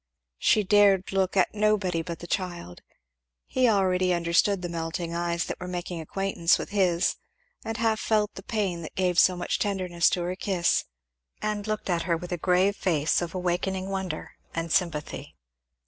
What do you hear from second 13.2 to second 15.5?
of awakening wonder and sympathy.